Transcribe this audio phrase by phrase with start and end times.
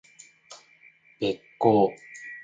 [1.19, 1.93] べっ甲